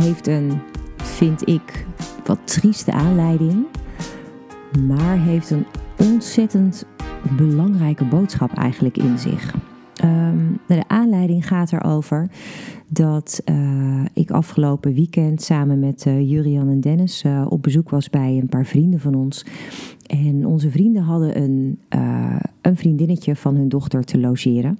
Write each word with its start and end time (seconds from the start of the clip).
heeft 0.00 0.26
een, 0.26 0.60
vind 0.96 1.48
ik, 1.48 1.86
wat 2.24 2.38
trieste 2.44 2.92
aanleiding, 2.92 3.66
maar 4.86 5.18
heeft 5.18 5.50
een 5.50 5.66
ontzettend 5.98 6.86
belangrijke 7.36 8.04
boodschap 8.04 8.56
eigenlijk 8.56 8.96
in 8.96 9.18
zich. 9.18 9.54
Ehm, 9.94 10.38
de 10.66 10.88
aanleiding 10.88 11.48
gaat 11.48 11.72
erover 11.72 12.30
dat 12.88 13.42
uh, 13.44 14.04
ik 14.12 14.30
afgelopen 14.30 14.94
weekend 14.94 15.42
samen 15.42 15.78
met 15.78 16.04
uh, 16.06 16.30
Jurian 16.30 16.68
en 16.68 16.80
Dennis 16.80 17.24
uh, 17.24 17.46
op 17.48 17.62
bezoek 17.62 17.90
was 17.90 18.10
bij 18.10 18.38
een 18.40 18.48
paar 18.48 18.66
vrienden 18.66 19.00
van 19.00 19.14
ons. 19.14 19.46
En 20.06 20.46
onze 20.46 20.70
vrienden 20.70 21.02
hadden 21.02 21.42
een, 21.42 21.80
een 22.60 22.76
vriendinnetje 22.76 23.36
van 23.36 23.56
hun 23.56 23.68
dochter 23.68 24.04
te 24.04 24.18
logeren. 24.18 24.78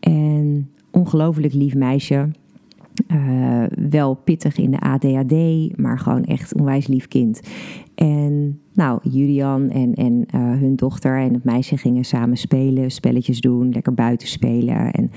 En 0.00 0.70
ongelooflijk 0.90 1.54
lief 1.54 1.74
meisje. 1.74 2.28
Uh, 3.12 3.62
wel 3.90 4.14
pittig 4.14 4.56
in 4.56 4.70
de 4.70 4.80
ADHD, 4.80 5.76
maar 5.78 5.98
gewoon 5.98 6.24
echt 6.24 6.54
onwijs 6.54 6.86
lief 6.86 7.08
kind. 7.08 7.40
En 7.94 8.60
nou, 8.74 8.98
Julian 9.02 9.70
en, 9.70 9.94
en 9.94 10.12
uh, 10.34 10.40
hun 10.40 10.76
dochter 10.76 11.18
en 11.18 11.34
het 11.34 11.44
meisje 11.44 11.76
gingen 11.76 12.04
samen 12.04 12.36
spelen, 12.36 12.90
spelletjes 12.90 13.40
doen, 13.40 13.72
lekker 13.72 13.94
buiten 13.94 14.28
spelen. 14.28 14.92
En 14.92 15.10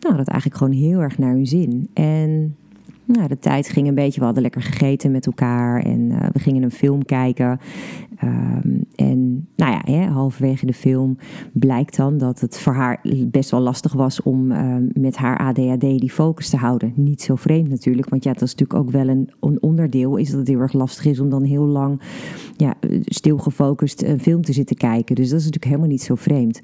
nou, 0.00 0.16
dat 0.16 0.28
eigenlijk 0.28 0.60
gewoon 0.60 0.78
heel 0.78 1.00
erg 1.00 1.18
naar 1.18 1.32
hun 1.32 1.46
zin. 1.46 1.88
En 1.92 2.56
nou, 3.04 3.28
de 3.28 3.38
tijd 3.38 3.68
ging 3.68 3.88
een 3.88 3.94
beetje, 3.94 4.18
we 4.18 4.24
hadden 4.24 4.42
lekker 4.42 4.62
gegeten 4.62 5.10
met 5.10 5.26
elkaar 5.26 5.82
en 5.82 6.00
uh, 6.00 6.26
we 6.32 6.38
gingen 6.38 6.62
een 6.62 6.70
film 6.70 7.04
kijken. 7.04 7.60
Um, 8.24 8.84
en 8.94 9.17
nou 9.56 9.72
ja, 9.72 9.80
hè, 9.84 10.06
halverwege 10.06 10.66
de 10.66 10.72
film 10.72 11.16
blijkt 11.52 11.96
dan 11.96 12.18
dat 12.18 12.40
het 12.40 12.58
voor 12.58 12.72
haar 12.72 13.00
best 13.26 13.50
wel 13.50 13.60
lastig 13.60 13.92
was 13.92 14.22
om 14.22 14.52
uh, 14.52 14.76
met 14.92 15.16
haar 15.16 15.38
ADHD 15.38 15.80
die 15.80 16.10
focus 16.10 16.48
te 16.48 16.56
houden. 16.56 16.92
Niet 16.96 17.22
zo 17.22 17.34
vreemd 17.34 17.68
natuurlijk, 17.68 18.08
want 18.08 18.24
ja, 18.24 18.32
dat 18.32 18.42
is 18.42 18.54
natuurlijk 18.54 18.80
ook 18.80 18.90
wel 18.90 19.08
een, 19.08 19.30
een 19.40 19.62
onderdeel, 19.62 20.16
is 20.16 20.30
dat 20.30 20.38
het 20.38 20.48
heel 20.48 20.60
erg 20.60 20.72
lastig 20.72 21.04
is 21.04 21.20
om 21.20 21.30
dan 21.30 21.42
heel 21.42 21.64
lang 21.64 22.00
ja, 22.56 22.74
stilgefocust 23.04 24.02
een 24.02 24.20
film 24.20 24.42
te 24.42 24.52
zitten 24.52 24.76
kijken. 24.76 25.14
Dus 25.14 25.28
dat 25.28 25.38
is 25.38 25.44
natuurlijk 25.44 25.72
helemaal 25.72 25.90
niet 25.90 26.02
zo 26.02 26.14
vreemd. 26.14 26.60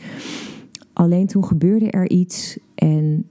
Alleen 0.93 1.27
toen 1.27 1.45
gebeurde 1.45 1.91
er 1.91 2.11
iets 2.11 2.59
en 2.75 3.27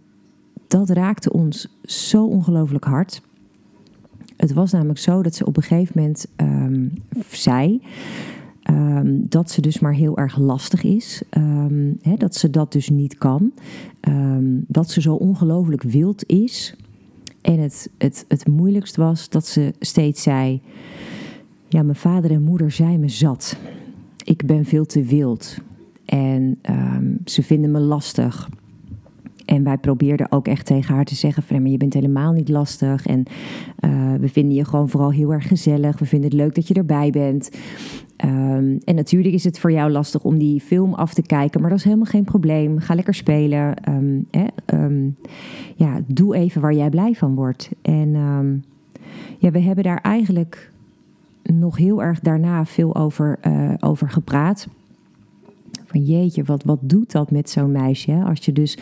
dat 0.67 0.89
raakte 0.89 1.33
ons 1.33 1.77
zo 1.83 2.25
ongelooflijk 2.25 2.85
hard. 2.85 3.21
Het 4.37 4.53
was 4.53 4.71
namelijk 4.71 4.99
zo 4.99 5.23
dat 5.23 5.35
ze 5.35 5.45
op 5.45 5.57
een 5.57 5.63
gegeven 5.63 5.93
moment 5.95 6.25
um, 6.37 6.93
zei 7.29 7.81
um, 8.73 9.25
dat 9.29 9.51
ze 9.51 9.61
dus 9.61 9.79
maar 9.79 9.93
heel 9.93 10.17
erg 10.17 10.37
lastig 10.37 10.83
is. 10.83 11.21
Um, 11.37 11.99
dat 12.17 12.35
ze 12.35 12.49
dat 12.49 12.71
dus 12.71 12.89
niet 12.89 13.17
kan. 13.17 13.51
dat 14.67 14.89
ze 14.89 15.01
zo 15.01 15.13
ongelooflijk 15.13 15.81
wild 15.81 16.25
is. 16.25 16.75
En 17.41 17.59
het, 17.59 17.89
het, 17.97 18.25
het 18.27 18.47
moeilijkst 18.47 18.95
was 18.95 19.29
dat 19.29 19.47
ze 19.47 19.73
steeds 19.79 20.23
zei: 20.23 20.61
Ja, 21.67 21.83
mijn 21.83 21.95
vader 21.95 22.31
en 22.31 22.43
moeder 22.43 22.71
zijn 22.71 22.99
me 22.99 23.09
zat. 23.09 23.57
Ik 24.23 24.45
ben 24.45 24.65
veel 24.65 24.85
te 24.85 25.03
wild. 25.03 25.57
En 26.05 26.59
ze 27.25 27.43
vinden 27.43 27.71
me 27.71 27.79
lastig. 27.79 28.49
En 29.45 29.63
wij 29.63 29.77
probeerden 29.77 30.31
ook 30.31 30.47
echt 30.47 30.65
tegen 30.65 30.95
haar 30.95 31.05
te 31.05 31.15
zeggen: 31.15 31.43
van, 31.43 31.65
je 31.65 31.77
bent 31.77 31.93
helemaal 31.93 32.31
niet 32.31 32.49
lastig. 32.49 33.05
En 33.05 33.23
uh, 33.79 34.13
we 34.19 34.27
vinden 34.29 34.55
je 34.55 34.65
gewoon 34.65 34.89
vooral 34.89 35.11
heel 35.11 35.33
erg 35.33 35.47
gezellig. 35.47 35.99
We 35.99 36.05
vinden 36.05 36.29
het 36.29 36.39
leuk 36.39 36.55
dat 36.55 36.67
je 36.67 36.73
erbij 36.73 37.09
bent. 37.09 37.49
Um, 38.25 38.77
en 38.83 38.95
natuurlijk 38.95 39.33
is 39.33 39.43
het 39.43 39.59
voor 39.59 39.71
jou 39.71 39.91
lastig 39.91 40.23
om 40.23 40.37
die 40.37 40.61
film 40.61 40.93
af 40.93 41.13
te 41.13 41.21
kijken, 41.21 41.61
maar 41.61 41.69
dat 41.69 41.79
is 41.79 41.85
helemaal 41.85 42.05
geen 42.05 42.23
probleem. 42.23 42.79
Ga 42.79 42.95
lekker 42.95 43.13
spelen. 43.13 43.73
Hè, 44.31 44.45
um, 44.73 45.15
ja, 45.75 45.99
doe 46.07 46.35
even 46.35 46.61
waar 46.61 46.73
jij 46.73 46.89
blij 46.89 47.13
van 47.13 47.35
wordt. 47.35 47.69
En 47.81 48.11
ja, 49.37 49.51
we 49.51 49.59
hebben 49.59 49.83
daar 49.83 50.01
eigenlijk 50.01 50.71
nog 51.43 51.77
heel 51.77 52.03
erg 52.03 52.19
daarna 52.19 52.65
veel 52.65 52.95
over, 52.95 53.39
uh, 53.47 53.73
over 53.79 54.09
gepraat. 54.09 54.67
Van 55.85 56.01
jeetje, 56.01 56.43
wat, 56.43 56.63
wat 56.63 56.79
doet 56.81 57.11
dat 57.11 57.31
met 57.31 57.49
zo'n 57.49 57.71
meisje? 57.71 58.23
Als 58.25 58.45
je 58.45 58.53
dus 58.53 58.77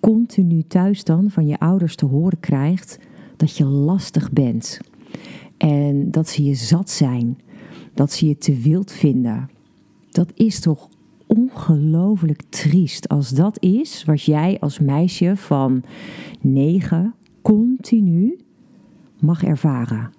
continu 0.00 0.62
thuis 0.62 1.04
dan 1.04 1.30
van 1.30 1.46
je 1.46 1.58
ouders 1.58 1.96
te 1.96 2.06
horen 2.06 2.40
krijgt 2.40 2.98
dat 3.36 3.56
je 3.56 3.64
lastig 3.64 4.32
bent. 4.32 4.80
En 5.56 6.10
dat 6.10 6.28
ze 6.28 6.44
je 6.44 6.54
zat 6.54 6.90
zijn. 6.90 7.38
Dat 7.94 8.12
ze 8.12 8.26
je 8.26 8.38
te 8.38 8.56
wild 8.56 8.92
vinden. 8.92 9.50
Dat 10.10 10.32
is 10.34 10.60
toch 10.60 10.88
ongelooflijk 11.26 12.42
triest 12.48 13.08
als 13.08 13.30
dat 13.30 13.62
is 13.62 14.04
wat 14.04 14.22
jij 14.22 14.56
als 14.60 14.78
meisje 14.78 15.36
van 15.36 15.82
negen 16.40 17.14
continu 17.42 18.38
mag 19.20 19.44
ervaren. 19.44 20.10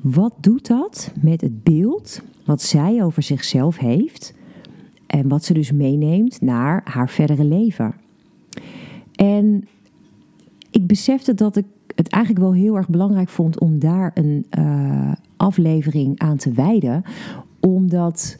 Wat 0.00 0.34
doet 0.40 0.66
dat 0.66 1.12
met 1.22 1.40
het 1.40 1.62
beeld 1.62 2.22
wat 2.44 2.62
zij 2.62 3.04
over 3.04 3.22
zichzelf 3.22 3.78
heeft 3.78 4.34
en 5.06 5.28
wat 5.28 5.44
ze 5.44 5.52
dus 5.54 5.72
meeneemt 5.72 6.40
naar 6.40 6.80
haar 6.84 7.08
verdere 7.08 7.44
leven? 7.44 7.94
En 9.26 9.64
ik 10.70 10.86
besefte 10.86 11.34
dat 11.34 11.56
ik 11.56 11.64
het 11.94 12.08
eigenlijk 12.08 12.44
wel 12.44 12.54
heel 12.54 12.76
erg 12.76 12.88
belangrijk 12.88 13.28
vond 13.28 13.60
om 13.60 13.78
daar 13.78 14.10
een 14.14 14.46
uh, 14.58 15.12
aflevering 15.36 16.18
aan 16.18 16.36
te 16.36 16.52
wijden. 16.52 17.02
Omdat 17.60 18.38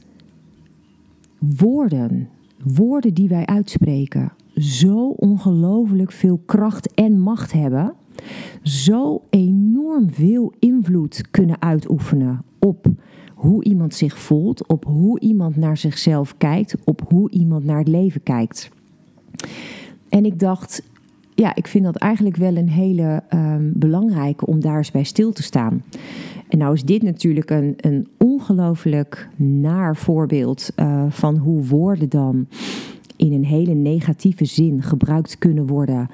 woorden, 1.38 2.28
woorden 2.62 3.14
die 3.14 3.28
wij 3.28 3.46
uitspreken, 3.46 4.32
zo 4.54 5.08
ongelooflijk 5.08 6.12
veel 6.12 6.40
kracht 6.46 6.94
en 6.94 7.20
macht 7.20 7.52
hebben. 7.52 7.94
Zo 8.62 9.22
enorm 9.30 10.10
veel 10.10 10.52
invloed 10.58 11.30
kunnen 11.30 11.62
uitoefenen 11.62 12.42
op 12.58 12.86
hoe 13.34 13.64
iemand 13.64 13.94
zich 13.94 14.18
voelt, 14.18 14.66
op 14.66 14.84
hoe 14.84 15.20
iemand 15.20 15.56
naar 15.56 15.76
zichzelf 15.76 16.36
kijkt, 16.36 16.76
op 16.84 17.02
hoe 17.08 17.30
iemand 17.30 17.64
naar 17.64 17.78
het 17.78 17.88
leven 17.88 18.22
kijkt. 18.22 18.70
En 20.10 20.24
ik 20.24 20.38
dacht, 20.38 20.82
ja, 21.34 21.54
ik 21.54 21.66
vind 21.66 21.84
dat 21.84 21.96
eigenlijk 21.96 22.36
wel 22.36 22.56
een 22.56 22.68
hele 22.68 23.22
um, 23.34 23.72
belangrijke 23.74 24.46
om 24.46 24.60
daar 24.60 24.76
eens 24.76 24.90
bij 24.90 25.04
stil 25.04 25.32
te 25.32 25.42
staan. 25.42 25.82
En 26.48 26.58
nou 26.58 26.74
is 26.74 26.84
dit 26.84 27.02
natuurlijk 27.02 27.50
een, 27.50 27.74
een 27.76 28.08
ongelooflijk 28.18 29.28
naar 29.36 29.96
voorbeeld 29.96 30.70
uh, 30.76 31.04
van 31.08 31.36
hoe 31.36 31.66
woorden 31.66 32.08
dan 32.08 32.46
in 33.16 33.32
een 33.32 33.44
hele 33.44 33.74
negatieve 33.74 34.44
zin 34.44 34.82
gebruikt 34.82 35.38
kunnen 35.38 35.66
worden, 35.66 36.08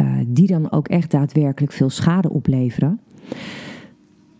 uh, 0.00 0.12
die 0.26 0.46
dan 0.46 0.70
ook 0.72 0.88
echt 0.88 1.10
daadwerkelijk 1.10 1.72
veel 1.72 1.90
schade 1.90 2.30
opleveren. 2.30 3.00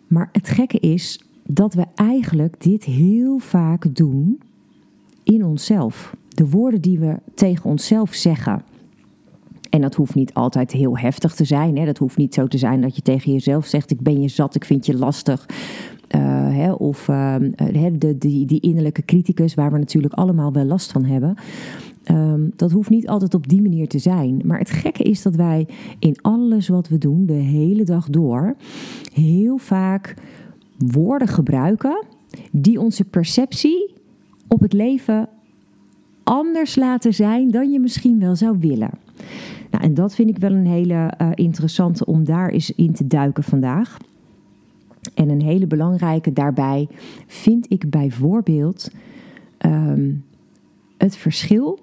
Maar 0.06 0.28
het 0.32 0.48
gekke 0.48 0.78
is 0.78 1.20
dat 1.46 1.75
we 1.75 1.84
eigenlijk 1.94 2.62
dit 2.62 2.84
heel 2.84 3.38
vaak 3.38 3.94
doen 3.96 4.40
in 5.22 5.44
onszelf. 5.44 6.16
De 6.28 6.48
woorden 6.48 6.80
die 6.80 6.98
we 6.98 7.16
tegen 7.34 7.70
onszelf 7.70 8.14
zeggen. 8.14 8.62
En 9.70 9.80
dat 9.80 9.94
hoeft 9.94 10.14
niet 10.14 10.34
altijd 10.34 10.72
heel 10.72 10.98
heftig 10.98 11.34
te 11.34 11.44
zijn. 11.44 11.78
Hè? 11.78 11.84
Dat 11.84 11.98
hoeft 11.98 12.16
niet 12.16 12.34
zo 12.34 12.46
te 12.46 12.58
zijn 12.58 12.80
dat 12.80 12.96
je 12.96 13.02
tegen 13.02 13.32
jezelf 13.32 13.66
zegt: 13.66 13.90
Ik 13.90 14.00
ben 14.00 14.22
je 14.22 14.28
zat, 14.28 14.54
ik 14.54 14.64
vind 14.64 14.87
je 14.87 14.96
lastig. 14.96 15.46
Uh, 16.16 16.20
hè, 16.56 16.72
of 16.72 17.08
uh, 17.08 17.34
de, 17.98 18.19
die, 18.19 18.46
die 18.46 18.60
innerlijke 18.60 19.04
criticus, 19.04 19.54
waar 19.54 19.72
we 19.72 19.78
natuurlijk 19.78 20.14
allemaal 20.14 20.52
wel 20.52 20.64
last 20.64 20.93
van 20.93 21.04
hebben. 21.04 21.34
Um, 22.10 22.52
dat 22.56 22.70
hoeft 22.70 22.90
niet 22.90 23.08
altijd 23.08 23.34
op 23.34 23.48
die 23.48 23.62
manier 23.62 23.88
te 23.88 23.98
zijn. 23.98 24.43
Maar 24.44 24.58
het 24.58 24.70
gekke 24.70 25.02
is 25.02 25.22
dat 25.22 25.34
wij 25.34 25.66
in 25.98 26.16
alles 26.20 26.69
wat 26.69 26.88
we 26.88 26.98
doen, 26.98 27.26
de 27.26 27.32
hele 27.32 27.84
dag 27.84 28.10
door, 28.10 28.56
heel 29.12 29.58
vaak 29.58 30.14
woorden 30.78 31.28
gebruiken 31.28 32.04
die 32.50 32.81
onze 32.81 33.04
perceptie 33.04 33.94
op 34.48 34.60
het 34.60 34.72
leven 34.72 35.28
anders 36.22 36.76
laten 36.76 37.14
zijn 37.14 37.50
dan 37.50 37.70
je 37.72 37.81
misschien 37.81 38.20
wel 38.20 38.37
zou 38.37 38.58
willen. 38.58 38.90
Nou, 39.70 39.85
en 39.85 39.94
dat 39.94 40.15
vind 40.15 40.29
ik 40.31 40.38
wel 40.38 40.53
een 40.53 40.67
hele 40.67 41.12
uh, 41.20 41.31
interessante 41.35 42.06
om 42.06 42.25
daar 42.25 42.49
eens 42.49 42.70
in 42.70 42.93
te 42.93 43.06
duiken 43.06 43.44
vandaag. 43.44 43.97
En 45.15 45.29
een 45.29 45.43
hele 45.43 45.67
belangrijke 45.67 46.32
daarbij 46.32 46.88
vind 47.26 47.70
ik 47.70 47.91
bijvoorbeeld 47.91 48.91
um, 49.67 50.25
het 50.97 51.17
verschil 51.17 51.79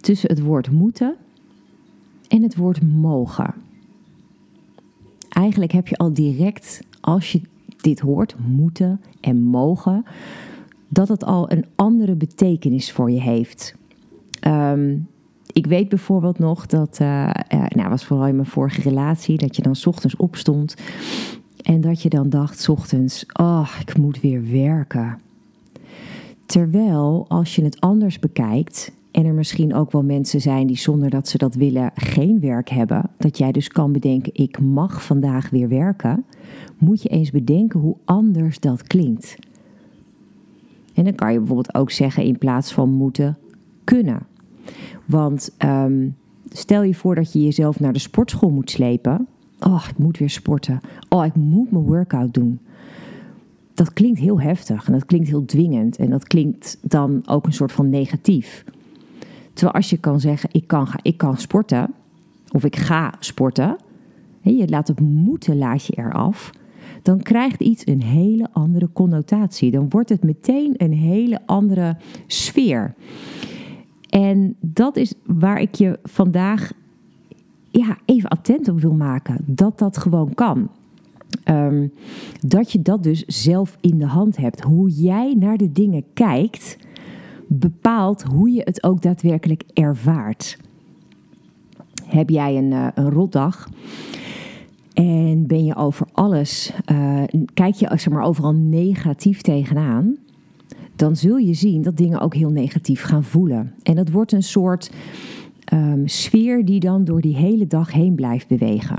tussen 0.00 0.28
het 0.28 0.40
woord 0.40 0.70
moeten 0.70 1.16
en 2.28 2.42
het 2.42 2.56
woord 2.56 2.82
mogen. 2.82 3.54
eigenlijk 5.28 5.72
heb 5.72 5.88
je 5.88 5.96
al 5.96 6.12
direct, 6.12 6.80
als 7.00 7.32
je 7.32 7.40
dit 7.76 8.00
hoort, 8.00 8.34
moeten 8.46 9.00
en 9.20 9.42
mogen, 9.42 10.04
dat 10.88 11.08
het 11.08 11.24
al 11.24 11.50
een 11.52 11.64
andere 11.74 12.14
betekenis 12.14 12.92
voor 12.92 13.10
je 13.10 13.20
heeft. 13.20 13.74
Ehm, 14.40 14.96
ik 15.52 15.66
weet 15.66 15.88
bijvoorbeeld 15.88 16.38
nog 16.38 16.66
dat, 16.66 16.98
uh, 17.02 17.30
uh, 17.54 17.64
nou 17.68 17.88
was 17.88 18.04
vooral 18.04 18.26
in 18.26 18.36
mijn 18.36 18.46
vorige 18.46 18.80
relatie, 18.80 19.38
dat 19.38 19.56
je 19.56 19.62
dan 19.62 19.76
ochtends 19.84 20.16
opstond 20.16 20.74
en 21.62 21.80
dat 21.80 22.02
je 22.02 22.08
dan 22.08 22.28
dacht 22.28 22.68
ochtends, 22.68 23.26
oh, 23.32 23.68
ik 23.80 23.98
moet 23.98 24.20
weer 24.20 24.50
werken. 24.50 25.18
Terwijl 26.46 27.24
als 27.28 27.56
je 27.56 27.64
het 27.64 27.80
anders 27.80 28.18
bekijkt 28.18 28.92
en 29.10 29.24
er 29.24 29.34
misschien 29.34 29.74
ook 29.74 29.92
wel 29.92 30.02
mensen 30.02 30.40
zijn 30.40 30.66
die 30.66 30.78
zonder 30.78 31.10
dat 31.10 31.28
ze 31.28 31.38
dat 31.38 31.54
willen 31.54 31.90
geen 31.94 32.40
werk 32.40 32.68
hebben, 32.68 33.10
dat 33.16 33.38
jij 33.38 33.52
dus 33.52 33.68
kan 33.68 33.92
bedenken, 33.92 34.34
ik 34.34 34.60
mag 34.60 35.04
vandaag 35.04 35.50
weer 35.50 35.68
werken, 35.68 36.24
moet 36.78 37.02
je 37.02 37.08
eens 37.08 37.30
bedenken 37.30 37.80
hoe 37.80 37.96
anders 38.04 38.60
dat 38.60 38.82
klinkt. 38.82 39.36
En 40.94 41.04
dan 41.04 41.14
kan 41.14 41.32
je 41.32 41.38
bijvoorbeeld 41.38 41.74
ook 41.74 41.90
zeggen 41.90 42.24
in 42.24 42.38
plaats 42.38 42.72
van 42.72 42.90
moeten, 42.90 43.38
kunnen. 43.84 44.26
Want 45.04 45.54
ehm, 45.56 46.08
stel 46.48 46.82
je 46.82 46.94
voor 46.94 47.14
dat 47.14 47.32
je 47.32 47.42
jezelf 47.42 47.80
naar 47.80 47.92
de 47.92 47.98
sportschool 47.98 48.50
moet 48.50 48.70
slepen. 48.70 49.26
Oh, 49.60 49.84
ik 49.90 49.98
moet 49.98 50.18
weer 50.18 50.30
sporten. 50.30 50.80
Oh, 51.08 51.24
ik 51.24 51.34
moet 51.34 51.70
mijn 51.70 51.84
workout 51.84 52.34
doen. 52.34 52.58
Dat 53.74 53.92
klinkt 53.92 54.18
heel 54.18 54.40
heftig 54.40 54.86
en 54.86 54.92
dat 54.92 55.06
klinkt 55.06 55.28
heel 55.28 55.44
dwingend 55.44 55.96
en 55.96 56.10
dat 56.10 56.26
klinkt 56.26 56.78
dan 56.80 57.22
ook 57.26 57.46
een 57.46 57.52
soort 57.52 57.72
van 57.72 57.90
negatief. 57.90 58.64
Terwijl 59.52 59.74
als 59.74 59.90
je 59.90 59.96
kan 59.96 60.20
zeggen, 60.20 60.48
ik 60.52 60.66
kan, 60.66 60.88
ik 61.02 61.16
kan 61.16 61.36
sporten 61.36 61.94
of 62.52 62.64
ik 62.64 62.76
ga 62.76 63.14
sporten, 63.18 63.76
je 64.40 64.68
laat 64.68 64.88
het 64.88 65.00
moeten 65.00 65.58
laat 65.58 65.86
je 65.86 65.92
eraf, 65.96 66.52
dan 67.02 67.22
krijgt 67.22 67.60
iets 67.60 67.86
een 67.86 68.02
hele 68.02 68.48
andere 68.52 68.88
connotatie. 68.92 69.70
Dan 69.70 69.90
wordt 69.90 70.08
het 70.08 70.22
meteen 70.22 70.74
een 70.76 70.92
hele 70.92 71.40
andere 71.46 71.96
sfeer. 72.26 72.94
En 74.12 74.56
dat 74.60 74.96
is 74.96 75.14
waar 75.26 75.60
ik 75.60 75.74
je 75.74 75.98
vandaag 76.02 76.72
ja, 77.70 77.96
even 78.04 78.28
attent 78.28 78.68
op 78.68 78.80
wil 78.80 78.92
maken. 78.92 79.36
Dat 79.46 79.78
dat 79.78 79.98
gewoon 79.98 80.34
kan. 80.34 80.68
Ehm, 81.44 81.88
dat 82.40 82.72
je 82.72 82.82
dat 82.82 83.02
dus 83.02 83.24
zelf 83.24 83.76
in 83.80 83.98
de 83.98 84.06
hand 84.06 84.36
hebt. 84.36 84.62
Hoe 84.62 84.90
jij 84.90 85.34
naar 85.38 85.56
de 85.56 85.72
dingen 85.72 86.04
kijkt, 86.14 86.78
bepaalt 87.46 88.22
hoe 88.22 88.50
je 88.50 88.62
het 88.64 88.82
ook 88.82 89.02
daadwerkelijk 89.02 89.62
ervaart. 89.72 90.58
Heb 92.06 92.30
jij 92.30 92.56
een, 92.56 92.72
een 92.94 93.10
rotdag 93.10 93.68
en 94.92 95.46
ben 95.46 95.64
je 95.64 95.76
over 95.76 96.06
alles, 96.12 96.72
uh, 96.92 97.22
kijk 97.54 97.74
je 97.74 97.86
zeg 97.86 98.10
maar, 98.10 98.22
overal 98.22 98.54
negatief 98.54 99.40
tegenaan, 99.40 100.16
dan 100.96 101.16
zul 101.16 101.36
je 101.36 101.54
zien 101.54 101.82
dat 101.82 101.96
dingen 101.96 102.20
ook 102.20 102.34
heel 102.34 102.50
negatief 102.50 103.02
gaan 103.02 103.24
voelen. 103.24 103.72
En 103.82 103.94
dat 103.94 104.10
wordt 104.10 104.32
een 104.32 104.42
soort 104.42 104.90
um, 105.72 106.08
sfeer 106.08 106.64
die 106.64 106.80
dan 106.80 107.04
door 107.04 107.20
die 107.20 107.36
hele 107.36 107.66
dag 107.66 107.92
heen 107.92 108.14
blijft 108.14 108.48
bewegen. 108.48 108.98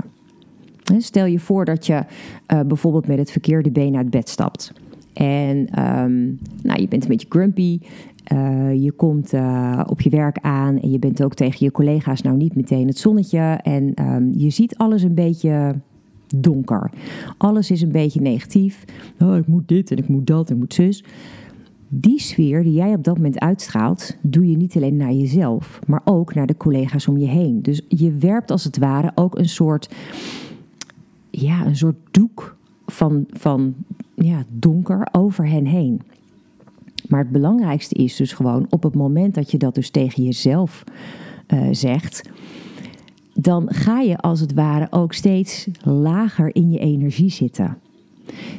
Stel 0.98 1.26
je 1.26 1.38
voor 1.38 1.64
dat 1.64 1.86
je 1.86 2.04
uh, 2.52 2.60
bijvoorbeeld 2.60 3.06
met 3.06 3.18
het 3.18 3.30
verkeerde 3.30 3.70
been 3.70 3.96
uit 3.96 4.10
bed 4.10 4.28
stapt. 4.28 4.72
En 5.12 5.56
um, 5.58 6.38
nou, 6.62 6.80
je 6.80 6.88
bent 6.88 7.02
een 7.02 7.08
beetje 7.08 7.26
grumpy. 7.28 7.80
Uh, 8.32 8.82
je 8.82 8.92
komt 8.92 9.32
uh, 9.32 9.80
op 9.86 10.00
je 10.00 10.10
werk 10.10 10.38
aan 10.40 10.80
en 10.80 10.90
je 10.90 10.98
bent 10.98 11.22
ook 11.22 11.34
tegen 11.34 11.64
je 11.64 11.72
collega's 11.72 12.22
nou 12.22 12.36
niet 12.36 12.54
meteen 12.54 12.86
het 12.86 12.98
zonnetje. 12.98 13.58
En 13.62 13.92
um, 14.00 14.32
je 14.36 14.50
ziet 14.50 14.76
alles 14.76 15.02
een 15.02 15.14
beetje 15.14 15.74
donker. 16.36 16.90
Alles 17.36 17.70
is 17.70 17.82
een 17.82 17.92
beetje 17.92 18.20
negatief. 18.20 18.84
Oh, 19.20 19.36
ik 19.36 19.46
moet 19.46 19.68
dit 19.68 19.90
en 19.90 19.96
ik 19.96 20.08
moet 20.08 20.26
dat 20.26 20.48
en 20.48 20.54
ik 20.54 20.60
moet 20.60 20.74
zus 20.74 21.04
die 22.00 22.20
sfeer 22.20 22.62
die 22.62 22.72
jij 22.72 22.94
op 22.94 23.04
dat 23.04 23.16
moment 23.16 23.38
uitstraalt, 23.38 24.16
doe 24.20 24.50
je 24.50 24.56
niet 24.56 24.76
alleen 24.76 24.96
naar 24.96 25.12
jezelf, 25.12 25.78
maar 25.86 26.00
ook 26.04 26.34
naar 26.34 26.46
de 26.46 26.56
collega's 26.56 27.08
om 27.08 27.18
je 27.18 27.26
heen. 27.26 27.62
Dus 27.62 27.80
je 27.88 28.12
werpt 28.12 28.50
als 28.50 28.64
het 28.64 28.78
ware 28.78 29.12
ook 29.14 29.38
een 29.38 29.48
soort, 29.48 29.94
ja, 31.30 31.66
een 31.66 31.76
soort 31.76 31.96
doek 32.10 32.56
van, 32.86 33.24
van 33.30 33.74
ja, 34.14 34.44
donker 34.52 35.08
over 35.12 35.48
hen 35.48 35.66
heen. 35.66 36.00
Maar 37.08 37.20
het 37.20 37.30
belangrijkste 37.30 37.94
is 37.94 38.16
dus 38.16 38.32
gewoon 38.32 38.66
op 38.70 38.82
het 38.82 38.94
moment 38.94 39.34
dat 39.34 39.50
je 39.50 39.58
dat 39.58 39.74
dus 39.74 39.90
tegen 39.90 40.22
jezelf 40.22 40.84
uh, 41.48 41.68
zegt, 41.70 42.30
dan 43.34 43.68
ga 43.72 44.00
je 44.00 44.18
als 44.18 44.40
het 44.40 44.54
ware 44.54 44.86
ook 44.90 45.12
steeds 45.12 45.68
lager 45.82 46.54
in 46.54 46.70
je 46.70 46.78
energie 46.78 47.30
zitten. 47.30 47.78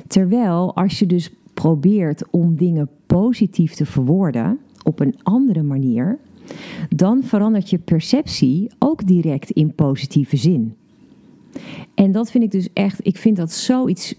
Terwijl 0.07 0.75
als 0.75 0.99
je 0.99 1.05
dus 1.05 1.31
probeert 1.65 2.23
om 2.31 2.55
dingen 2.55 2.89
positief 3.05 3.73
te 3.73 3.85
verwoorden 3.85 4.59
op 4.83 4.99
een 4.99 5.15
andere 5.23 5.63
manier, 5.63 6.19
dan 6.89 7.23
verandert 7.23 7.69
je 7.69 7.77
perceptie 7.77 8.71
ook 8.79 9.07
direct 9.07 9.49
in 9.49 9.73
positieve 9.75 10.37
zin. 10.37 10.75
En 11.95 12.11
dat 12.11 12.31
vind 12.31 12.43
ik 12.43 12.51
dus 12.51 12.69
echt, 12.73 13.07
ik 13.07 13.17
vind 13.17 13.37
dat 13.37 13.51
zoiets 13.51 14.15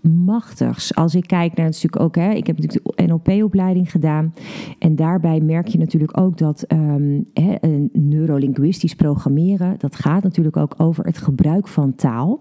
machtigs. 0.00 0.94
Als 0.94 1.14
ik 1.14 1.26
kijk 1.26 1.56
naar 1.56 1.66
het 1.66 1.74
stuk 1.74 2.00
ook, 2.00 2.14
hè, 2.14 2.30
ik 2.30 2.46
heb 2.46 2.58
natuurlijk 2.58 2.96
de 2.96 3.02
NLP-opleiding 3.02 3.90
gedaan. 3.90 4.34
En 4.78 4.96
daarbij 4.96 5.40
merk 5.40 5.66
je 5.66 5.78
natuurlijk 5.78 6.18
ook 6.20 6.38
dat 6.38 6.64
um, 6.72 7.26
hè, 7.34 7.54
neurolinguistisch 7.92 8.94
programmeren, 8.94 9.74
dat 9.78 9.96
gaat 9.96 10.22
natuurlijk 10.22 10.56
ook 10.56 10.74
over 10.76 11.04
het 11.04 11.18
gebruik 11.18 11.68
van 11.68 11.94
taal. 11.94 12.40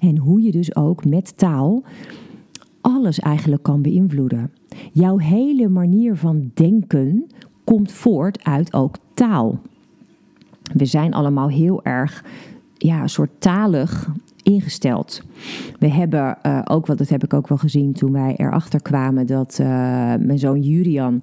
En 0.00 0.18
hoe 0.18 0.42
je 0.42 0.50
dus 0.50 0.76
ook 0.76 1.04
met 1.04 1.38
taal 1.38 1.82
alles 2.82 3.18
eigenlijk 3.18 3.62
kan 3.62 3.82
beïnvloeden. 3.82 4.52
Jouw 4.92 5.18
hele 5.18 5.68
manier 5.68 6.16
van 6.16 6.50
denken 6.54 7.26
komt 7.64 7.92
voort 7.92 8.44
uit 8.44 8.74
ook 8.74 8.96
taal. 9.14 9.60
We 10.72 10.84
zijn 10.84 11.14
allemaal 11.14 11.48
heel 11.48 11.84
erg 11.84 12.24
ja, 12.76 13.02
een 13.02 13.08
soort 13.08 13.30
talig 13.40 14.10
ingesteld. 14.42 15.22
We 15.78 15.88
hebben 15.88 16.38
uh, 16.46 16.60
ook, 16.64 16.86
wat 16.86 16.98
dat 16.98 17.08
heb 17.08 17.24
ik 17.24 17.34
ook 17.34 17.48
wel 17.48 17.58
gezien 17.58 17.92
toen 17.92 18.12
wij 18.12 18.34
erachter 18.36 18.82
kwamen 18.82 19.26
dat 19.26 19.58
uh, 19.60 19.66
mijn 20.18 20.38
zoon 20.38 20.60
Julian 20.60 21.20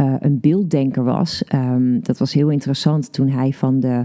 uh, 0.00 0.14
een 0.18 0.40
beelddenker 0.40 1.04
was. 1.04 1.42
Um, 1.54 2.02
dat 2.02 2.18
was 2.18 2.32
heel 2.32 2.50
interessant 2.50 3.12
toen 3.12 3.28
hij 3.28 3.52
van 3.52 3.80
de 3.80 4.04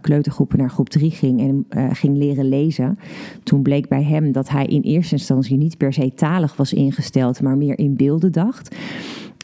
kleutergroepen 0.00 0.58
naar 0.58 0.70
groep 0.70 0.88
3 0.88 1.10
ging 1.10 1.40
en 1.40 1.94
ging 1.94 2.16
leren 2.16 2.48
lezen. 2.48 2.98
Toen 3.42 3.62
bleek 3.62 3.88
bij 3.88 4.02
hem 4.02 4.32
dat 4.32 4.48
hij 4.48 4.66
in 4.66 4.82
eerste 4.82 5.14
instantie 5.14 5.56
niet 5.56 5.76
per 5.76 5.92
se 5.92 6.14
talig 6.14 6.56
was 6.56 6.72
ingesteld, 6.72 7.42
maar 7.42 7.56
meer 7.56 7.78
in 7.78 7.96
beelden 7.96 8.32
dacht. 8.32 8.76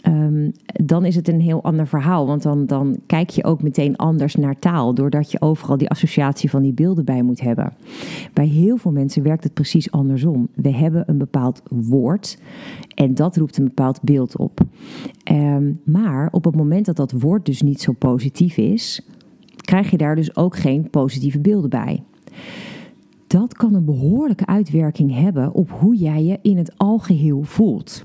Um, 0.08 0.52
dan 0.84 1.04
is 1.04 1.16
het 1.16 1.28
een 1.28 1.40
heel 1.40 1.62
ander 1.62 1.86
verhaal. 1.86 2.26
Want 2.26 2.42
dan, 2.42 2.66
dan 2.66 2.98
kijk 3.06 3.30
je 3.30 3.44
ook 3.44 3.62
meteen 3.62 3.96
anders 3.96 4.34
naar 4.34 4.58
taal. 4.58 4.94
Doordat 4.94 5.30
je 5.30 5.40
overal 5.40 5.76
die 5.76 5.90
associatie 5.90 6.50
van 6.50 6.62
die 6.62 6.72
beelden 6.72 7.04
bij 7.04 7.22
moet 7.22 7.40
hebben. 7.40 7.72
Bij 8.32 8.46
heel 8.46 8.76
veel 8.76 8.92
mensen 8.92 9.22
werkt 9.22 9.44
het 9.44 9.54
precies 9.54 9.90
andersom. 9.90 10.48
We 10.54 10.70
hebben 10.70 11.04
een 11.06 11.18
bepaald 11.18 11.62
woord. 11.68 12.38
En 12.94 13.14
dat 13.14 13.36
roept 13.36 13.58
een 13.58 13.64
bepaald 13.64 14.02
beeld 14.02 14.36
op. 14.36 14.60
Um, 15.30 15.80
maar 15.84 16.28
op 16.30 16.44
het 16.44 16.56
moment 16.56 16.86
dat 16.86 16.96
dat 16.96 17.12
woord 17.12 17.46
dus 17.46 17.62
niet 17.62 17.80
zo 17.80 17.92
positief 17.92 18.56
is. 18.56 19.06
Krijg 19.56 19.90
je 19.90 19.96
daar 19.96 20.16
dus 20.16 20.36
ook 20.36 20.56
geen 20.56 20.90
positieve 20.90 21.40
beelden 21.40 21.70
bij. 21.70 22.02
Dat 23.26 23.54
kan 23.54 23.74
een 23.74 23.84
behoorlijke 23.84 24.46
uitwerking 24.46 25.14
hebben 25.14 25.52
op 25.52 25.70
hoe 25.70 25.96
jij 25.96 26.24
je 26.24 26.38
in 26.42 26.56
het 26.56 26.72
algeheel 26.76 27.42
voelt 27.42 28.04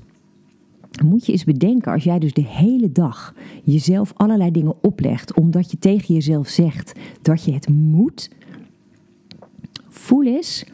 moet 1.02 1.26
je 1.26 1.32
eens 1.32 1.44
bedenken 1.44 1.92
als 1.92 2.04
jij 2.04 2.18
dus 2.18 2.32
de 2.32 2.44
hele 2.44 2.92
dag 2.92 3.34
jezelf 3.62 4.12
allerlei 4.16 4.50
dingen 4.50 4.74
oplegt 4.82 5.34
omdat 5.34 5.70
je 5.70 5.78
tegen 5.78 6.14
jezelf 6.14 6.48
zegt 6.48 6.92
dat 7.22 7.44
je 7.44 7.52
het 7.52 7.68
moet. 7.68 8.30
Voel 9.88 10.24
eens 10.24 10.64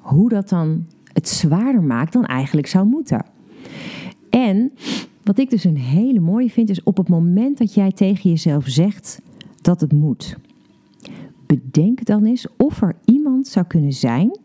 hoe 0.00 0.28
dat 0.28 0.48
dan 0.48 0.86
het 1.12 1.28
zwaarder 1.28 1.82
maakt 1.82 2.12
dan 2.12 2.24
eigenlijk 2.24 2.66
zou 2.66 2.86
moeten. 2.86 3.24
En 4.30 4.72
wat 5.22 5.38
ik 5.38 5.50
dus 5.50 5.64
een 5.64 5.76
hele 5.76 6.20
mooie 6.20 6.50
vind 6.50 6.70
is 6.70 6.82
op 6.82 6.96
het 6.96 7.08
moment 7.08 7.58
dat 7.58 7.74
jij 7.74 7.92
tegen 7.92 8.30
jezelf 8.30 8.66
zegt 8.66 9.20
dat 9.60 9.80
het 9.80 9.92
moet. 9.92 10.36
Bedenk 11.46 12.04
dan 12.04 12.24
eens 12.24 12.46
of 12.56 12.82
er 12.82 12.96
iemand 13.04 13.46
zou 13.46 13.66
kunnen 13.66 13.92
zijn 13.92 14.38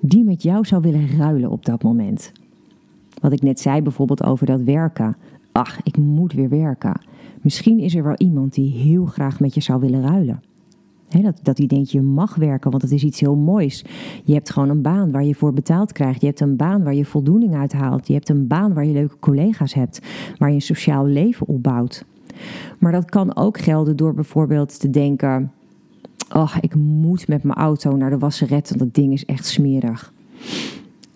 die 0.00 0.24
met 0.24 0.42
jou 0.42 0.66
zou 0.66 0.82
willen 0.82 1.16
ruilen 1.16 1.50
op 1.50 1.64
dat 1.64 1.82
moment. 1.82 2.32
Wat 3.20 3.32
ik 3.32 3.42
net 3.42 3.60
zei 3.60 3.82
bijvoorbeeld 3.82 4.24
over 4.24 4.46
dat 4.46 4.60
werken. 4.60 5.16
Ach, 5.52 5.80
ik 5.82 5.96
moet 5.96 6.32
weer 6.32 6.48
werken. 6.48 7.00
Misschien 7.40 7.78
is 7.78 7.94
er 7.94 8.02
wel 8.02 8.16
iemand 8.16 8.54
die 8.54 8.70
heel 8.70 9.04
graag 9.04 9.40
met 9.40 9.54
je 9.54 9.60
zou 9.60 9.80
willen 9.80 10.02
ruilen. 10.02 10.42
dat, 11.08 11.40
dat 11.42 11.56
die 11.56 11.68
denkt, 11.68 11.90
je 11.90 12.00
mag 12.00 12.34
werken, 12.34 12.70
want 12.70 12.82
het 12.82 12.92
is 12.92 13.02
iets 13.02 13.20
heel 13.20 13.36
moois. 13.36 13.84
Je 14.24 14.34
hebt 14.34 14.50
gewoon 14.50 14.68
een 14.68 14.82
baan 14.82 15.10
waar 15.10 15.24
je 15.24 15.34
voor 15.34 15.52
betaald 15.52 15.92
krijgt. 15.92 16.20
Je 16.20 16.26
hebt 16.26 16.40
een 16.40 16.56
baan 16.56 16.82
waar 16.82 16.94
je 16.94 17.04
voldoening 17.04 17.54
uit 17.54 17.72
haalt. 17.72 18.06
Je 18.06 18.12
hebt 18.12 18.28
een 18.28 18.46
baan 18.46 18.74
waar 18.74 18.84
je 18.84 18.92
leuke 18.92 19.18
collega's 19.20 19.74
hebt. 19.74 20.00
Waar 20.38 20.48
je 20.48 20.54
een 20.54 20.60
sociaal 20.60 21.06
leven 21.06 21.46
opbouwt. 21.46 22.04
Maar 22.78 22.92
dat 22.92 23.04
kan 23.04 23.36
ook 23.36 23.58
gelden 23.58 23.96
door 23.96 24.14
bijvoorbeeld 24.14 24.80
te 24.80 24.90
denken... 24.90 25.52
oh, 26.32 26.56
ik 26.60 26.74
moet 26.74 27.28
met 27.28 27.42
mijn 27.42 27.58
auto 27.58 27.96
naar 27.96 28.10
de 28.10 28.18
wasseret, 28.18 28.68
want 28.68 28.80
dat 28.80 28.94
ding 28.94 29.12
is 29.12 29.24
echt 29.24 29.46
smerig. 29.46 30.12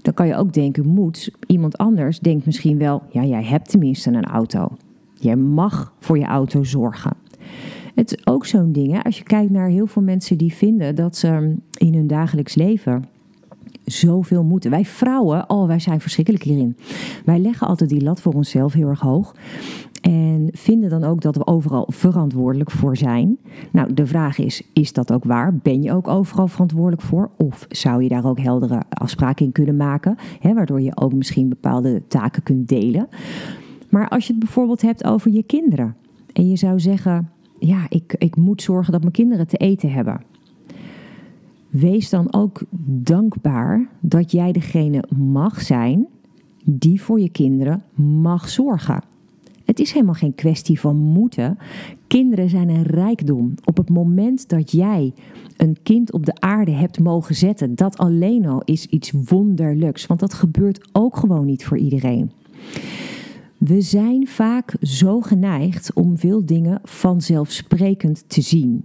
Dan 0.05 0.15
kan 0.15 0.27
je 0.27 0.37
ook 0.37 0.53
denken, 0.53 0.87
moet. 0.87 1.31
Iemand 1.47 1.79
anders 1.79 2.21
denkt 2.21 2.47
misschien 2.47 2.79
wel, 2.79 3.03
ja, 3.11 3.25
jij 3.25 3.45
hebt 3.45 3.71
tenminste 3.71 4.11
een 4.11 4.25
auto. 4.25 4.69
Je 5.15 5.37
mag 5.37 5.95
voor 5.99 6.19
je 6.19 6.25
auto 6.25 6.65
zorgen. 6.65 7.17
Het 7.95 8.13
is 8.13 8.27
ook 8.27 8.47
zo'n 8.47 8.73
ding, 8.73 8.93
hè? 8.93 9.03
als 9.03 9.19
je 9.19 9.25
kijkt 9.25 9.51
naar 9.51 9.69
heel 9.69 9.87
veel 9.87 10.03
mensen 10.03 10.39
die 10.39 10.53
vinden 10.53 10.95
dat 10.95 11.17
ze 11.17 11.55
in 11.79 11.95
hun 11.95 12.07
dagelijks 12.07 12.55
leven 12.55 13.05
zoveel 13.85 14.45
moeten. 14.45 14.71
Wij 14.71 14.85
vrouwen, 14.85 15.51
oh, 15.51 15.67
wij 15.67 15.79
zijn 15.79 16.01
verschrikkelijk 16.01 16.45
hierin. 16.45 16.77
Wij 17.25 17.39
leggen 17.39 17.67
altijd 17.67 17.91
die 17.91 18.03
lat 18.03 18.21
voor 18.21 18.33
onszelf 18.33 18.73
heel 18.73 18.89
erg 18.89 19.01
hoog. 19.01 19.35
En 20.01 20.49
vinden 20.53 20.91
dan 20.91 21.05
ook 21.05 21.21
dat 21.21 21.37
we 21.37 21.47
overal 21.47 21.87
verantwoordelijk 21.93 22.71
voor 22.71 22.97
zijn. 22.97 23.39
Nou, 23.73 23.95
de 23.95 24.07
vraag 24.07 24.39
is: 24.39 24.63
is 24.73 24.93
dat 24.93 25.13
ook 25.13 25.25
waar? 25.25 25.57
Ben 25.57 25.83
je 25.83 25.93
ook 25.93 26.09
overal 26.09 26.47
verantwoordelijk 26.49 27.03
voor? 27.03 27.31
Of 27.37 27.67
zou 27.69 28.03
je 28.03 28.09
daar 28.09 28.25
ook 28.25 28.39
heldere 28.39 28.83
afspraken 28.89 29.47
in 29.47 29.53
kunnen 29.53 29.77
maken, 29.77 30.17
hè, 30.41 30.55
waardoor 30.55 30.81
je 30.81 30.97
ook 30.97 31.13
misschien 31.13 31.49
bepaalde 31.49 32.03
taken 32.09 32.43
kunt 32.43 32.69
delen? 32.69 33.09
Maar 33.89 34.09
als 34.09 34.27
je 34.27 34.33
het 34.33 34.43
bijvoorbeeld 34.43 34.83
hebt 34.83 35.05
over 35.05 35.31
je 35.31 35.43
kinderen 35.43 35.97
en 36.33 36.49
je 36.49 36.57
zou 36.57 36.81
zeggen: 36.81 37.31
ja, 37.59 37.87
ik, 37.89 38.15
ik 38.19 38.37
moet 38.37 38.63
zorgen 38.63 38.93
dat 38.93 39.01
mijn 39.01 39.13
kinderen 39.13 39.47
te 39.47 39.57
eten 39.57 39.93
hebben. 39.93 40.21
Wees 41.75 42.11
dan 42.11 42.33
ook 42.33 42.63
dankbaar 42.87 43.89
dat 44.01 44.33
jij 44.33 44.53
degene 44.53 45.05
mag 45.17 45.63
zijn 45.63 46.07
die 46.65 47.03
voor 47.03 47.21
je 47.21 47.29
kinderen 47.29 47.83
mag 47.95 48.49
zorgen. 48.49 49.03
Het 49.65 49.81
is 49.81 49.93
helemaal 49.93 50.15
geen 50.15 50.35
kwestie 50.35 50.81
van 50.81 50.97
moeten. 50.97 51.59
Kinderen 52.07 52.51
zijn 52.51 52.69
een 52.69 52.83
rijkdom. 52.83 53.55
Op 53.65 53.77
het 53.77 53.89
moment 53.89 54.49
dat 54.49 54.71
jij 54.71 55.13
een 55.57 55.77
kind 55.83 56.13
op 56.13 56.27
de 56.27 56.35
aarde 56.35 56.71
hebt 56.71 57.01
mogen 57.01 57.35
zetten, 57.35 57.75
dat 57.75 57.99
alleen 57.99 58.47
al 58.47 58.63
is 58.65 58.87
iets 58.87 59.13
wonderlijks. 59.29 60.07
Want 60.07 60.21
dat 60.21 60.35
gebeurt 60.35 60.89
ook 60.93 61.17
gewoon 61.17 61.47
niet 61.47 61.65
voor 61.65 61.79
iedereen. 61.79 62.31
We 63.59 63.81
zijn 63.81 64.27
vaak 64.27 64.77
zo 64.81 65.21
geneigd 65.21 65.93
om 65.93 66.19
veel 66.19 66.47
dingen 66.47 66.81
vanzelfsprekend 66.85 68.25
te 68.29 68.41
zien. 68.41 68.85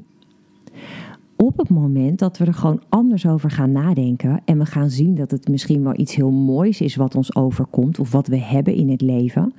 Op 1.44 1.58
het 1.58 1.70
moment 1.70 2.20
dat 2.20 2.38
we 2.38 2.46
er 2.46 2.54
gewoon 2.54 2.82
anders 2.90 3.26
over 3.26 3.52
gaan 3.52 3.72
nadenken 3.72 4.42
en 4.46 4.58
we 4.58 4.66
gaan 4.66 4.90
zien 4.90 5.16
dat 5.16 5.32
het 5.32 5.48
misschien 5.48 5.84
wel 5.84 6.00
iets 6.00 6.16
heel 6.16 6.32
moois 6.32 6.82
is 6.82 6.96
wat 6.96 7.16
ons 7.16 7.36
overkomt 7.36 8.00
of 8.00 8.12
wat 8.12 8.28
we 8.28 8.38
hebben 8.38 8.74
in 8.74 8.90
het 8.90 9.02
leven, 9.02 9.54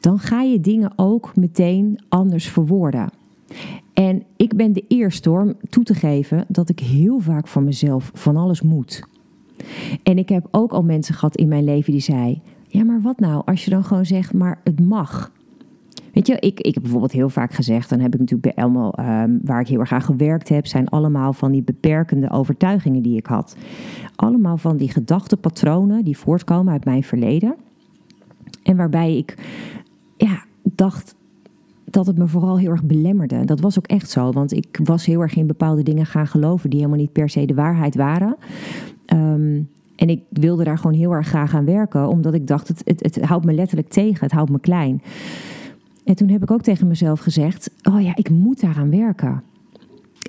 dan 0.00 0.18
ga 0.18 0.42
je 0.42 0.60
dingen 0.60 0.92
ook 0.96 1.36
meteen 1.36 1.98
anders 2.08 2.48
verwoorden. 2.48 3.10
En 3.92 4.22
ik 4.36 4.56
ben 4.56 4.72
de 4.72 4.84
eerste 4.88 5.30
om 5.30 5.54
toe 5.70 5.84
te 5.84 5.94
geven 5.94 6.44
dat 6.48 6.68
ik 6.68 6.80
heel 6.80 7.18
vaak 7.18 7.48
van 7.48 7.64
mezelf 7.64 8.10
van 8.14 8.36
alles 8.36 8.62
moet. 8.62 9.02
En 10.02 10.18
ik 10.18 10.28
heb 10.28 10.48
ook 10.50 10.72
al 10.72 10.82
mensen 10.82 11.14
gehad 11.14 11.36
in 11.36 11.48
mijn 11.48 11.64
leven 11.64 11.92
die 11.92 12.00
zei: 12.00 12.40
Ja, 12.66 12.84
maar 12.84 13.00
wat 13.02 13.20
nou 13.20 13.42
als 13.44 13.64
je 13.64 13.70
dan 13.70 13.84
gewoon 13.84 14.06
zegt, 14.06 14.32
maar 14.32 14.60
het 14.64 14.80
mag. 14.80 15.32
Weet 16.12 16.26
je, 16.26 16.34
ik, 16.34 16.60
ik 16.60 16.74
heb 16.74 16.82
bijvoorbeeld 16.82 17.12
heel 17.12 17.28
vaak 17.28 17.52
gezegd, 17.52 17.88
dan 17.88 18.00
heb 18.00 18.14
ik 18.14 18.20
natuurlijk 18.20 18.54
bij 18.54 18.64
Elmo, 18.64 18.92
um, 18.98 19.40
waar 19.44 19.60
ik 19.60 19.68
heel 19.68 19.80
erg 19.80 19.92
aan 19.92 20.02
gewerkt 20.02 20.48
heb, 20.48 20.66
zijn 20.66 20.88
allemaal 20.88 21.32
van 21.32 21.52
die 21.52 21.62
beperkende 21.62 22.30
overtuigingen 22.30 23.02
die 23.02 23.16
ik 23.16 23.26
had. 23.26 23.56
Allemaal 24.16 24.56
van 24.56 24.76
die 24.76 24.90
gedachtepatronen 24.90 26.04
die 26.04 26.18
voortkomen 26.18 26.72
uit 26.72 26.84
mijn 26.84 27.02
verleden. 27.02 27.54
En 28.62 28.76
waarbij 28.76 29.16
ik 29.16 29.34
ja, 30.16 30.44
dacht 30.62 31.14
dat 31.84 32.06
het 32.06 32.18
me 32.18 32.26
vooral 32.26 32.58
heel 32.58 32.70
erg 32.70 32.84
belemmerde. 32.84 33.44
Dat 33.44 33.60
was 33.60 33.78
ook 33.78 33.86
echt 33.86 34.10
zo, 34.10 34.32
want 34.32 34.52
ik 34.52 34.80
was 34.84 35.06
heel 35.06 35.20
erg 35.20 35.36
in 35.36 35.46
bepaalde 35.46 35.82
dingen 35.82 36.06
gaan 36.06 36.26
geloven 36.26 36.70
die 36.70 36.78
helemaal 36.78 37.00
niet 37.00 37.12
per 37.12 37.28
se 37.28 37.46
de 37.46 37.54
waarheid 37.54 37.94
waren. 37.94 38.36
Um, 39.12 39.68
en 40.00 40.08
ik 40.08 40.22
wilde 40.30 40.64
daar 40.64 40.78
gewoon 40.78 40.96
heel 40.96 41.12
erg 41.12 41.28
graag 41.28 41.54
aan 41.54 41.64
werken, 41.64 42.08
omdat 42.08 42.34
ik 42.34 42.46
dacht, 42.46 42.68
het, 42.68 42.82
het, 42.84 43.00
het 43.00 43.24
houdt 43.24 43.44
me 43.44 43.52
letterlijk 43.52 43.88
tegen, 43.88 44.24
het 44.24 44.32
houdt 44.32 44.50
me 44.50 44.60
klein. 44.60 45.02
En 46.10 46.16
toen 46.16 46.28
heb 46.28 46.42
ik 46.42 46.50
ook 46.50 46.62
tegen 46.62 46.86
mezelf 46.86 47.20
gezegd, 47.20 47.70
oh 47.82 48.02
ja, 48.02 48.16
ik 48.16 48.30
moet 48.30 48.60
daaraan 48.60 48.90
werken. 48.90 49.42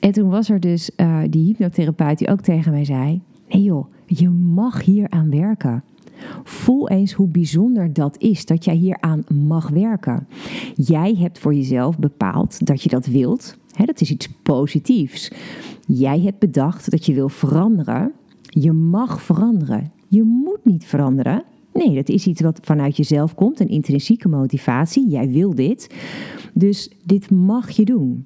En 0.01 0.11
toen 0.11 0.29
was 0.29 0.49
er 0.49 0.59
dus 0.59 0.91
uh, 0.97 1.19
die 1.29 1.45
hypnotherapeut 1.45 2.17
die 2.17 2.29
ook 2.29 2.41
tegen 2.41 2.71
mij 2.71 2.85
zei, 2.85 3.21
nee 3.49 3.63
joh, 3.63 3.85
je 4.05 4.29
mag 4.29 4.83
hier 4.83 5.09
aan 5.09 5.29
werken. 5.29 5.83
Voel 6.43 6.89
eens 6.89 7.13
hoe 7.13 7.27
bijzonder 7.27 7.93
dat 7.93 8.17
is 8.17 8.45
dat 8.45 8.65
jij 8.65 8.75
hieraan 8.75 9.23
mag 9.33 9.69
werken. 9.69 10.27
Jij 10.75 11.15
hebt 11.15 11.39
voor 11.39 11.53
jezelf 11.53 11.97
bepaald 11.97 12.65
dat 12.65 12.83
je 12.83 12.89
dat 12.89 13.05
wilt. 13.05 13.57
dat 13.85 14.01
is 14.01 14.11
iets 14.11 14.29
positiefs. 14.43 15.31
Jij 15.87 16.19
hebt 16.19 16.39
bedacht 16.39 16.91
dat 16.91 17.05
je 17.05 17.13
wil 17.13 17.29
veranderen. 17.29 18.11
Je 18.41 18.71
mag 18.71 19.21
veranderen. 19.21 19.91
Je 20.07 20.23
moet 20.23 20.65
niet 20.65 20.85
veranderen. 20.85 21.43
Nee, 21.73 21.95
dat 21.95 22.09
is 22.09 22.27
iets 22.27 22.41
wat 22.41 22.59
vanuit 22.61 22.97
jezelf 22.97 23.35
komt, 23.35 23.59
een 23.59 23.69
intrinsieke 23.69 24.27
motivatie. 24.27 25.09
Jij 25.09 25.29
wil 25.29 25.55
dit. 25.55 25.89
Dus 26.53 26.91
dit 27.05 27.29
mag 27.29 27.69
je 27.69 27.85
doen. 27.85 28.25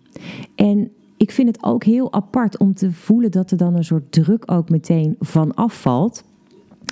En 0.56 0.92
ik 1.18 1.32
vind 1.32 1.48
het 1.48 1.64
ook 1.64 1.84
heel 1.84 2.14
apart 2.14 2.58
om 2.58 2.74
te 2.74 2.92
voelen 2.92 3.32
dat 3.32 3.52
er 3.52 3.58
dan 3.58 3.76
een 3.76 3.84
soort 3.84 4.12
druk 4.12 4.52
ook 4.52 4.70
meteen 4.70 5.16
van 5.20 5.54
afvalt. 5.54 6.24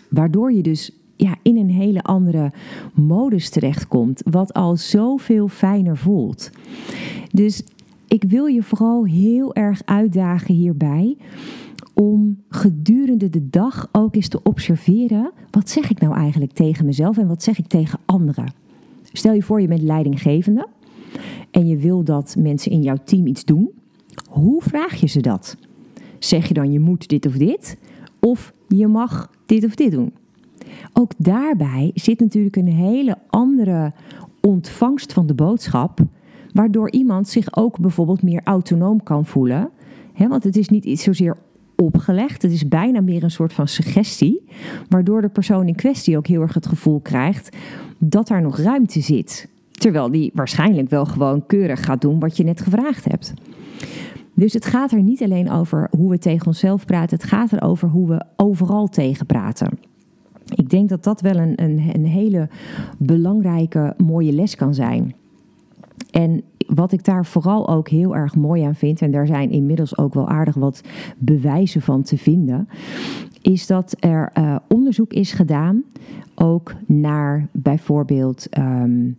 Waardoor 0.10 0.53
je 0.53 0.62
dus 0.62 0.91
ja, 1.15 1.36
in 1.41 1.57
een 1.57 1.69
hele 1.69 2.01
andere 2.01 2.51
modus 2.93 3.50
terechtkomt. 3.50 4.22
Wat 4.29 4.53
al 4.53 4.77
zoveel 4.77 5.48
fijner 5.48 5.98
voelt. 5.98 6.50
Dus 7.31 7.63
ik 8.07 8.24
wil 8.24 8.45
je 8.45 8.63
vooral 8.63 9.05
heel 9.05 9.55
erg 9.55 9.81
uitdagen 9.86 10.53
hierbij. 10.53 11.17
Om 11.94 12.44
gedurende 12.50 13.30
de 13.30 13.50
dag 13.50 13.89
ook 13.92 14.15
eens 14.15 14.27
te 14.27 14.44
observeren. 14.44 15.32
Wat 15.51 15.70
zeg 15.70 15.89
ik 15.89 16.00
nou 16.00 16.15
eigenlijk 16.15 16.51
tegen 16.51 16.86
mezelf 16.86 17.18
en 17.18 17.27
wat 17.27 17.44
zeg 17.44 17.58
ik 17.58 17.68
tegen 17.68 18.00
anderen? 18.06 18.53
Stel 19.03 19.34
je 19.34 19.44
voor, 19.44 19.62
je 19.62 19.68
bent 19.68 19.82
leidinggevende. 19.82 20.68
En 21.51 21.68
je 21.68 21.77
wil 21.77 22.03
dat 22.03 22.36
mensen 22.39 22.72
in 22.72 22.82
jouw 22.82 22.98
team 23.03 23.27
iets 23.27 23.46
doen. 23.46 23.70
Hoe 24.30 24.62
vraag 24.62 24.96
je 24.96 25.08
ze 25.08 25.22
dat? 25.22 25.58
Zeg 26.20 26.48
je 26.48 26.53
dan 26.53 26.72
je 26.72 26.80
moet 26.80 27.08
dit 27.08 27.25
of 27.25 27.34
dit? 27.34 27.77
Of 28.20 28.53
je 28.68 28.88
mag 28.88 29.30
dit 29.46 29.65
of 29.65 29.75
dit 29.75 29.92
doen? 29.92 30.13
Ook 30.94 31.12
daarbij 31.18 31.92
zit 31.94 32.20
natuurlijk 32.20 32.56
een 32.56 32.68
hele 32.68 33.18
andere 33.30 33.92
ontvangst 34.42 35.13
van 35.13 35.27
de 35.27 35.34
boodschap, 35.34 36.00
waardoor 36.53 36.92
iemand 36.92 37.27
zich 37.27 37.56
ook 37.56 37.80
bijvoorbeeld 37.80 38.24
meer 38.24 38.42
autonoom 38.44 39.03
kan 39.03 39.25
voelen. 39.25 39.70
want 40.18 40.44
het 40.44 40.58
is 40.58 40.70
niet 40.70 41.00
zozeer 41.00 41.38
opgelegd, 41.75 42.42
het 42.42 42.51
is 42.51 42.68
bijna 42.68 43.01
meer 43.01 43.24
een 43.24 43.32
soort 43.32 43.53
van 43.53 43.68
suggestie, 43.68 44.46
waardoor 44.89 45.22
de 45.22 45.30
persoon 45.30 45.68
in 45.68 45.75
kwestie 45.75 46.18
ook 46.18 46.27
heel 46.27 46.42
erg 46.42 46.53
het 46.53 46.68
gevoel 46.68 47.00
krijgt 47.00 47.58
dat 47.98 48.27
daar 48.27 48.42
nog 48.42 48.58
ruimte 48.58 49.01
zit. 49.01 49.48
Terwijl 49.72 50.12
die 50.12 50.32
waarschijnlijk 50.34 50.89
wel 50.89 51.06
gewoon 51.06 51.46
keurig 51.46 51.86
gaat 51.86 52.01
doen 52.01 52.20
wat 52.20 52.38
je 52.38 52.44
net 52.44 52.62
gevraagd 52.62 53.06
hebt. 53.06 53.34
Dus 54.34 54.53
het 54.53 54.65
gaat 54.65 54.92
er 54.92 55.01
niet 55.01 55.24
alleen 55.24 55.51
over 55.51 55.88
hoe 55.98 56.10
we 56.10 56.18
tegen 56.18 56.48
onszelf 56.48 56.86
praten, 56.86 57.18
het 57.18 57.27
gaat 57.27 57.51
erover 57.51 57.88
hoe 57.89 58.08
we 58.08 58.25
overal 58.36 58.88
tegen 58.88 59.25
praten. 59.25 59.80
Ik 60.56 60.70
denk 60.70 60.89
dat 60.89 61.03
dat 61.03 61.22
wel 61.22 61.36
een, 61.36 61.62
een, 61.63 61.89
een 61.94 62.06
hele 62.06 62.50
belangrijke, 62.98 63.94
mooie 63.98 64.34
les 64.34 64.56
kan 64.56 64.74
zijn. 64.74 65.15
En 66.12 66.42
wat 66.75 66.92
ik 66.92 67.03
daar 67.03 67.25
vooral 67.25 67.70
ook 67.70 67.89
heel 67.89 68.15
erg 68.15 68.36
mooi 68.36 68.63
aan 68.63 68.75
vind, 68.75 69.01
en 69.01 69.12
daar 69.12 69.27
zijn 69.27 69.51
inmiddels 69.51 69.98
ook 69.98 70.13
wel 70.13 70.27
aardig 70.27 70.56
wat 70.56 70.82
bewijzen 71.18 71.82
van 71.82 72.01
te 72.01 72.18
vinden, 72.18 72.68
is 73.42 73.68
dat 73.68 73.96
er 74.00 74.32
uh, 74.38 74.56
onderzoek 74.68 75.13
is 75.13 75.32
gedaan, 75.32 75.84
ook 76.36 76.75
naar 76.86 77.48
bijvoorbeeld 77.51 78.58
um, 78.58 79.18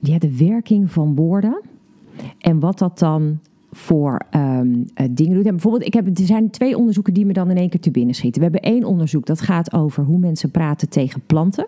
ja, 0.00 0.18
de 0.18 0.36
werking 0.36 0.90
van 0.90 1.14
woorden. 1.14 1.60
En 2.38 2.60
wat 2.60 2.78
dat 2.78 2.98
dan 2.98 3.38
voor 3.70 4.20
um, 4.36 4.84
dingen 5.10 5.34
doet. 5.34 5.46
En 5.46 5.50
bijvoorbeeld, 5.50 5.86
ik 5.86 5.94
heb, 5.94 6.06
er 6.18 6.24
zijn 6.24 6.50
twee 6.50 6.76
onderzoeken 6.76 7.14
die 7.14 7.26
me 7.26 7.32
dan 7.32 7.50
in 7.50 7.56
één 7.56 7.68
keer 7.68 7.80
te 7.80 7.90
binnen 7.90 8.14
schieten. 8.14 8.42
We 8.42 8.48
hebben 8.50 8.70
één 8.70 8.84
onderzoek 8.84 9.26
dat 9.26 9.40
gaat 9.40 9.72
over 9.72 10.04
hoe 10.04 10.18
mensen 10.18 10.50
praten 10.50 10.88
tegen 10.88 11.22
planten. 11.26 11.66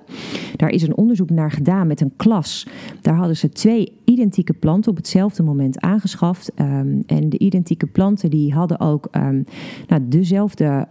Daar 0.57 0.71
is 0.71 0.83
een 0.83 0.97
onderzoek 0.97 1.31
naar 1.31 1.51
gedaan 1.51 1.87
met 1.87 2.01
een 2.01 2.13
klas. 2.17 2.67
Daar 3.01 3.15
hadden 3.15 3.37
ze 3.37 3.49
twee 3.49 3.93
identieke 4.05 4.53
planten 4.53 4.91
op 4.91 4.97
hetzelfde 4.97 5.43
moment 5.43 5.81
aangeschaft. 5.81 6.53
Um, 6.61 7.03
en 7.07 7.29
de 7.29 7.39
identieke 7.39 7.87
planten 7.87 8.31
die 8.31 8.53
hadden 8.53 8.81
ook 8.81 9.09
um, 9.13 9.45
nou, 9.89 10.09
dezelfde 10.09 10.87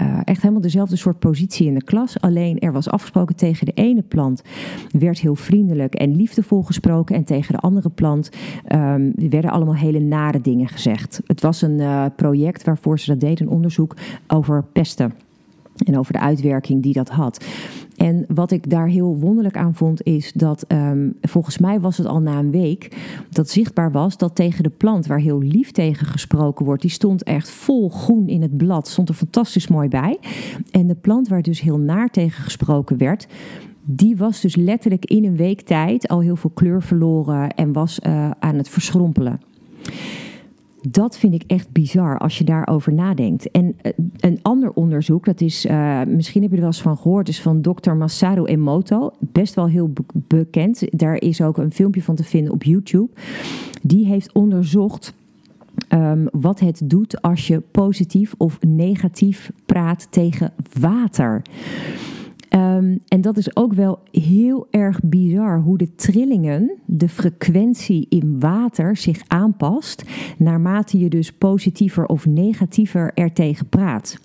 uh, 0.00 0.20
echt 0.24 0.42
helemaal 0.42 0.62
dezelfde 0.62 0.96
soort 0.96 1.18
positie 1.18 1.66
in 1.66 1.74
de 1.74 1.84
klas. 1.84 2.20
Alleen 2.20 2.58
er 2.58 2.72
was 2.72 2.88
afgesproken 2.88 3.36
tegen 3.36 3.66
de 3.66 3.72
ene 3.72 4.02
plant 4.02 4.42
werd 4.90 5.20
heel 5.20 5.34
vriendelijk 5.34 5.94
en 5.94 6.16
liefdevol 6.16 6.62
gesproken. 6.62 7.16
En 7.16 7.24
tegen 7.24 7.52
de 7.52 7.60
andere 7.60 7.88
plant 7.88 8.30
um, 8.74 9.12
werden 9.16 9.50
allemaal 9.50 9.74
hele 9.74 10.00
nare 10.00 10.40
dingen 10.40 10.68
gezegd. 10.68 11.20
Het 11.26 11.40
was 11.40 11.62
een 11.62 11.78
uh, 11.78 12.04
project 12.16 12.64
waarvoor 12.64 12.98
ze 12.98 13.10
dat 13.10 13.20
deden, 13.20 13.46
een 13.46 13.52
onderzoek 13.52 13.96
over 14.26 14.64
pesten. 14.72 15.12
En 15.86 15.98
over 15.98 16.12
de 16.12 16.20
uitwerking 16.20 16.82
die 16.82 16.92
dat 16.92 17.08
had. 17.08 17.44
En 18.02 18.24
wat 18.34 18.50
ik 18.50 18.70
daar 18.70 18.86
heel 18.86 19.16
wonderlijk 19.16 19.56
aan 19.56 19.74
vond, 19.74 20.02
is 20.02 20.32
dat 20.32 20.62
ehm, 20.62 21.10
volgens 21.20 21.58
mij 21.58 21.80
was 21.80 21.98
het 21.98 22.06
al 22.06 22.20
na 22.20 22.38
een 22.38 22.50
week 22.50 22.96
dat 23.30 23.50
zichtbaar 23.50 23.92
was 23.92 24.16
dat 24.16 24.34
tegen 24.34 24.62
de 24.62 24.70
plant 24.70 25.06
waar 25.06 25.18
heel 25.18 25.38
lief 25.38 25.70
tegen 25.70 26.06
gesproken 26.06 26.64
wordt, 26.64 26.82
die 26.82 26.90
stond 26.90 27.22
echt 27.22 27.50
vol 27.50 27.90
groen 27.90 28.28
in 28.28 28.42
het 28.42 28.56
blad, 28.56 28.88
stond 28.88 29.08
er 29.08 29.14
fantastisch 29.14 29.68
mooi 29.68 29.88
bij. 29.88 30.18
En 30.70 30.86
de 30.86 30.94
plant 30.94 31.28
waar 31.28 31.42
dus 31.42 31.60
heel 31.60 31.78
naar 31.78 32.10
tegen 32.10 32.42
gesproken 32.42 32.98
werd, 32.98 33.26
die 33.84 34.16
was 34.16 34.40
dus 34.40 34.56
letterlijk 34.56 35.04
in 35.04 35.24
een 35.24 35.36
week 35.36 35.60
tijd 35.60 36.08
al 36.08 36.20
heel 36.20 36.36
veel 36.36 36.50
kleur 36.54 36.82
verloren 36.82 37.54
en 37.54 37.72
was 37.72 37.98
uh, 38.06 38.30
aan 38.38 38.56
het 38.56 38.68
verschrompelen. 38.68 39.40
Dat 40.90 41.18
vind 41.18 41.34
ik 41.34 41.44
echt 41.46 41.72
bizar 41.72 42.18
als 42.18 42.38
je 42.38 42.44
daarover 42.44 42.92
nadenkt. 42.92 43.50
En 43.50 43.74
eh, 43.82 43.92
een 44.20 44.38
ander 44.42 44.70
onderzoek, 44.72 45.24
dat 45.24 45.40
is, 45.40 45.66
uh, 45.66 46.02
misschien 46.02 46.42
heb 46.42 46.50
je 46.50 46.56
er 46.56 46.62
wel 46.62 46.72
eens 46.72 46.82
van 46.82 46.96
gehoord, 46.96 47.28
is 47.28 47.40
van 47.40 47.62
dokter 47.62 47.96
Masaru 47.96 48.44
Emoto. 48.44 49.10
Best 49.18 49.54
wel 49.54 49.66
heel 49.66 49.92
bekend. 50.12 50.98
Daar 50.98 51.16
is 51.16 51.42
ook 51.42 51.56
een 51.56 51.72
filmpje 51.72 52.02
van 52.02 52.14
te 52.14 52.24
vinden 52.24 52.52
op 52.52 52.62
YouTube. 52.62 53.08
Die 53.82 54.06
heeft 54.06 54.32
onderzocht 54.32 55.14
um, 55.88 56.28
wat 56.32 56.60
het 56.60 56.80
doet 56.84 57.22
als 57.22 57.46
je 57.46 57.60
positief 57.70 58.34
of 58.36 58.58
negatief 58.60 59.50
praat 59.66 60.06
tegen 60.10 60.52
water. 60.80 61.42
Um, 62.54 62.98
en 63.08 63.20
dat 63.20 63.36
is 63.36 63.56
ook 63.56 63.72
wel 63.72 63.98
heel 64.10 64.66
erg 64.70 65.00
bizar 65.02 65.60
hoe 65.60 65.78
de 65.78 65.94
trillingen, 65.94 66.78
de 66.84 67.08
frequentie 67.08 68.06
in 68.08 68.40
water 68.40 68.96
zich 68.96 69.22
aanpast 69.26 70.04
naarmate 70.38 70.98
je 70.98 71.08
dus 71.08 71.32
positiever 71.32 72.06
of 72.06 72.26
negatiever 72.26 73.10
er 73.14 73.32
tegen 73.32 73.68
praat. 73.68 74.18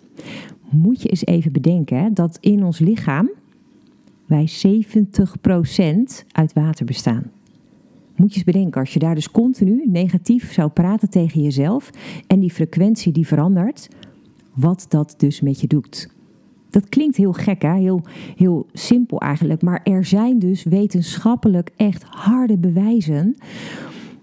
Moet 0.70 1.02
je 1.02 1.10
eens 1.10 1.26
even 1.26 1.52
bedenken 1.52 2.14
dat 2.14 2.38
in 2.42 2.64
ons 2.64 2.80
lichaam 2.80 3.30
wij 4.26 4.50
70% 4.68 6.26
uit 6.32 6.54
water 6.54 6.86
bestaan. 6.86 7.32
Moet 8.16 8.30
je 8.30 8.36
eens 8.36 8.44
bedenken, 8.44 8.82
als 8.82 8.94
je 8.94 9.00
daar 9.00 9.16
dus 9.16 9.32
continu 9.32 9.84
negatief 9.86 10.54
zou 10.54 10.70
praten 10.70 11.10
tegen 11.10 11.42
jezelf 11.42 11.90
en 12.28 12.40
die 12.40 12.52
frequentie 12.52 13.12
die 13.12 13.28
verandert, 13.28 13.90
wat 14.54 14.86
dat 14.90 15.14
dus 15.18 15.42
met 15.42 15.62
je 15.62 15.68
doet. 15.68 16.16
Dat 16.70 16.90
klinkt 16.90 17.16
heel 17.16 17.34
gek, 17.34 17.62
hè? 17.62 17.74
Heel, 17.74 18.02
heel 18.36 18.66
simpel 18.74 19.20
eigenlijk. 19.20 19.62
Maar 19.62 19.82
er 19.84 20.06
zijn 20.06 20.40
dus 20.40 20.64
wetenschappelijk 20.64 21.72
echt 21.76 22.04
harde 22.04 22.58
bewijzen 22.58 23.36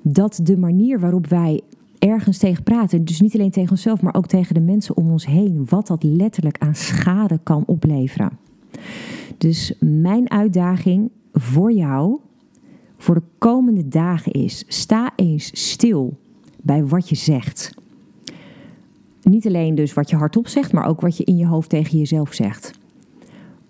dat 0.02 0.40
de 0.42 0.56
manier 0.56 1.00
waarop 1.00 1.26
wij 1.26 1.60
ergens 1.98 2.38
tegen 2.38 2.62
praten, 2.62 3.04
dus 3.04 3.20
niet 3.20 3.34
alleen 3.34 3.50
tegen 3.50 3.70
onszelf, 3.70 4.02
maar 4.02 4.14
ook 4.14 4.26
tegen 4.26 4.54
de 4.54 4.60
mensen 4.60 4.96
om 4.96 5.10
ons 5.10 5.26
heen, 5.26 5.66
wat 5.68 5.86
dat 5.86 6.02
letterlijk 6.02 6.58
aan 6.58 6.74
schade 6.74 7.40
kan 7.42 7.62
opleveren. 7.66 8.38
Dus 9.38 9.74
mijn 9.80 10.30
uitdaging 10.30 11.10
voor 11.32 11.72
jou, 11.72 12.18
voor 12.96 13.14
de 13.14 13.22
komende 13.38 13.88
dagen 13.88 14.32
is: 14.32 14.64
sta 14.68 15.12
eens 15.16 15.70
stil 15.70 16.16
bij 16.62 16.86
wat 16.86 17.08
je 17.08 17.16
zegt. 17.16 17.74
Niet 19.24 19.46
alleen 19.46 19.74
dus 19.74 19.94
wat 19.94 20.10
je 20.10 20.16
hardop 20.16 20.48
zegt, 20.48 20.72
maar 20.72 20.86
ook 20.86 21.00
wat 21.00 21.16
je 21.16 21.24
in 21.24 21.36
je 21.36 21.46
hoofd 21.46 21.68
tegen 21.68 21.98
jezelf 21.98 22.32
zegt. 22.32 22.72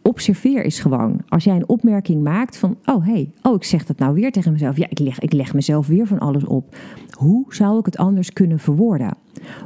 Observeer 0.03 0.65
is 0.65 0.79
gewoon. 0.79 1.21
Als 1.29 1.45
jij 1.45 1.57
een 1.57 1.69
opmerking 1.69 2.23
maakt 2.23 2.57
van, 2.57 2.77
oh 2.85 3.07
hey, 3.07 3.31
oh 3.43 3.55
ik 3.55 3.65
zeg 3.65 3.85
dat 3.85 3.99
nou 3.99 4.15
weer 4.15 4.33
tegen 4.33 4.53
mezelf. 4.53 4.77
Ja, 4.77 4.87
ik 4.89 4.99
leg, 4.99 5.19
ik 5.19 5.33
leg 5.33 5.55
mezelf 5.55 5.87
weer 5.87 6.07
van 6.07 6.19
alles 6.19 6.45
op. 6.45 6.77
Hoe 7.11 7.45
zou 7.49 7.79
ik 7.79 7.87
het 7.87 7.97
anders 7.97 8.33
kunnen 8.33 8.59
verwoorden? 8.59 9.17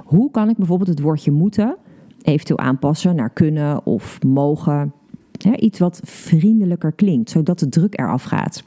Hoe 0.05 0.31
kan 0.31 0.49
ik 0.49 0.57
bijvoorbeeld 0.57 0.89
het 0.89 1.01
woordje 1.01 1.31
moeten 1.31 1.77
eventueel 2.23 2.59
aanpassen 2.59 3.17
naar 3.17 3.31
kunnen 3.31 3.87
of 3.87 4.23
mogen? 4.23 4.93
Iets 5.57 5.79
wat 5.79 6.01
vriendelijker 6.05 6.93
klinkt, 6.93 7.31
zodat 7.31 7.59
de 7.59 7.69
druk 7.69 7.99
eraf 7.99 8.23
gaat. 8.23 8.63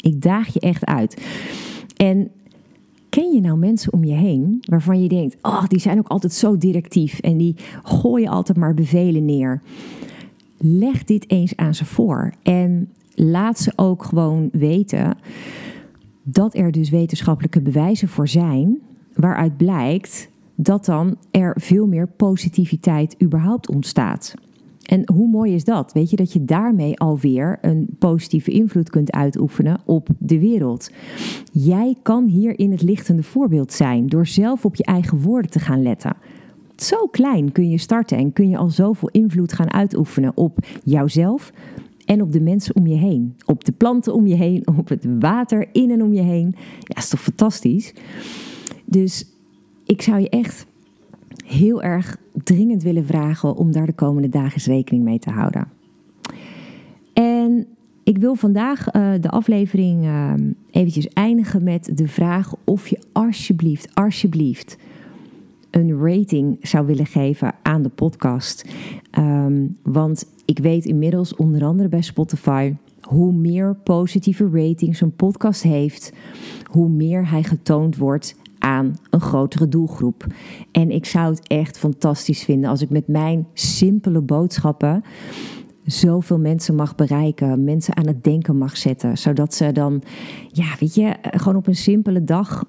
Ik 0.00 0.22
daag 0.22 0.52
je 0.52 0.60
echt 0.60 0.84
uit. 0.84 1.26
En 1.96 2.30
Ken 3.14 3.32
je 3.32 3.40
nou 3.40 3.58
mensen 3.58 3.92
om 3.92 4.04
je 4.04 4.14
heen 4.14 4.62
waarvan 4.64 5.02
je 5.02 5.08
denkt, 5.08 5.36
oh, 5.42 5.66
die 5.66 5.80
zijn 5.80 5.98
ook 5.98 6.08
altijd 6.08 6.32
zo 6.32 6.58
directief 6.58 7.18
en 7.18 7.36
die 7.36 7.56
gooien 7.82 8.28
altijd 8.28 8.58
maar 8.58 8.74
bevelen 8.74 9.24
neer? 9.24 9.62
Leg 10.58 11.04
dit 11.04 11.30
eens 11.30 11.56
aan 11.56 11.74
ze 11.74 11.84
voor 11.84 12.32
en 12.42 12.92
laat 13.14 13.58
ze 13.58 13.72
ook 13.76 14.04
gewoon 14.04 14.48
weten 14.52 15.16
dat 16.22 16.54
er 16.54 16.72
dus 16.72 16.90
wetenschappelijke 16.90 17.60
bewijzen 17.60 18.08
voor 18.08 18.28
zijn, 18.28 18.78
waaruit 19.14 19.56
blijkt 19.56 20.28
dat 20.54 20.84
dan 20.84 21.16
er 21.30 21.56
veel 21.60 21.86
meer 21.86 22.08
positiviteit 22.08 23.22
überhaupt 23.22 23.68
ontstaat. 23.68 24.34
En 24.84 25.02
hoe 25.12 25.28
mooi 25.28 25.54
is 25.54 25.64
dat? 25.64 25.92
Weet 25.92 26.10
je 26.10 26.16
dat 26.16 26.32
je 26.32 26.44
daarmee 26.44 26.98
alweer 26.98 27.58
een 27.60 27.88
positieve 27.98 28.50
invloed 28.50 28.90
kunt 28.90 29.12
uitoefenen 29.12 29.80
op 29.84 30.08
de 30.18 30.38
wereld. 30.38 30.90
Jij 31.52 31.96
kan 32.02 32.24
hier 32.24 32.58
in 32.58 32.70
het 32.70 32.82
lichtende 32.82 33.22
voorbeeld 33.22 33.72
zijn 33.72 34.06
door 34.06 34.26
zelf 34.26 34.64
op 34.64 34.74
je 34.74 34.84
eigen 34.84 35.20
woorden 35.20 35.50
te 35.50 35.58
gaan 35.58 35.82
letten. 35.82 36.16
Zo 36.76 37.06
klein 37.06 37.52
kun 37.52 37.70
je 37.70 37.78
starten 37.78 38.18
en 38.18 38.32
kun 38.32 38.48
je 38.48 38.56
al 38.56 38.70
zoveel 38.70 39.08
invloed 39.08 39.52
gaan 39.52 39.72
uitoefenen 39.72 40.36
op 40.36 40.58
jouzelf 40.84 41.52
en 42.04 42.22
op 42.22 42.32
de 42.32 42.40
mensen 42.40 42.76
om 42.76 42.86
je 42.86 42.96
heen. 42.96 43.36
Op 43.46 43.64
de 43.64 43.72
planten 43.72 44.14
om 44.14 44.26
je 44.26 44.34
heen, 44.34 44.66
op 44.78 44.88
het 44.88 45.06
water 45.18 45.68
in 45.72 45.90
en 45.90 46.02
om 46.02 46.12
je 46.12 46.22
heen. 46.22 46.54
Ja, 46.80 46.96
is 46.96 47.08
toch 47.08 47.22
fantastisch? 47.22 47.94
Dus 48.84 49.26
ik 49.84 50.02
zou 50.02 50.20
je 50.20 50.28
echt 50.28 50.66
heel 51.44 51.82
erg 51.82 52.16
dringend 52.32 52.82
willen 52.82 53.06
vragen 53.06 53.56
om 53.56 53.72
daar 53.72 53.86
de 53.86 53.92
komende 53.92 54.28
dagen 54.28 54.72
rekening 54.72 55.04
mee 55.04 55.18
te 55.18 55.30
houden. 55.30 55.68
En 57.12 57.66
ik 58.04 58.18
wil 58.18 58.34
vandaag 58.34 58.94
uh, 58.94 59.12
de 59.20 59.30
aflevering 59.30 60.04
uh, 60.04 60.32
eventjes 60.70 61.08
eindigen 61.08 61.62
met 61.62 61.90
de 61.94 62.08
vraag 62.08 62.54
of 62.64 62.88
je 62.88 62.98
alsjeblieft, 63.12 63.94
alsjeblieft 63.94 64.76
een 65.70 65.98
rating 65.98 66.58
zou 66.60 66.86
willen 66.86 67.06
geven 67.06 67.54
aan 67.62 67.82
de 67.82 67.88
podcast. 67.88 68.64
Um, 69.18 69.76
want 69.82 70.26
ik 70.44 70.58
weet 70.58 70.84
inmiddels, 70.84 71.36
onder 71.36 71.64
andere 71.64 71.88
bij 71.88 72.02
Spotify, 72.02 72.74
hoe 73.00 73.32
meer 73.32 73.74
positieve 73.74 74.48
ratings 74.52 75.00
een 75.00 75.16
podcast 75.16 75.62
heeft, 75.62 76.12
hoe 76.70 76.88
meer 76.88 77.30
hij 77.30 77.42
getoond 77.42 77.96
wordt 77.96 78.36
aan 78.64 78.94
een 79.10 79.20
grotere 79.20 79.68
doelgroep. 79.68 80.26
En 80.72 80.90
ik 80.90 81.06
zou 81.06 81.30
het 81.30 81.48
echt 81.48 81.78
fantastisch 81.78 82.44
vinden 82.44 82.70
als 82.70 82.82
ik 82.82 82.90
met 82.90 83.08
mijn 83.08 83.46
simpele 83.52 84.20
boodschappen 84.20 85.02
zoveel 85.84 86.38
mensen 86.38 86.74
mag 86.74 86.94
bereiken, 86.94 87.64
mensen 87.64 87.96
aan 87.96 88.06
het 88.06 88.24
denken 88.24 88.56
mag 88.56 88.76
zetten, 88.76 89.18
zodat 89.18 89.54
ze 89.54 89.72
dan, 89.72 90.02
ja, 90.52 90.66
weet 90.80 90.94
je, 90.94 91.14
gewoon 91.20 91.56
op 91.56 91.66
een 91.66 91.76
simpele 91.76 92.24
dag 92.24 92.64